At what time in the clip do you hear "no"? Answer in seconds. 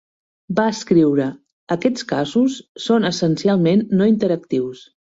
4.01-4.13